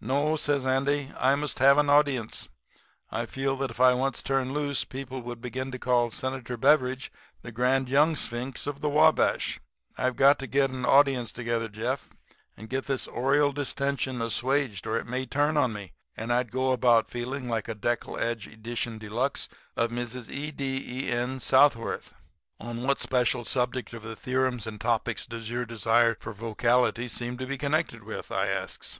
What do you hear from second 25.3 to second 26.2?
your desire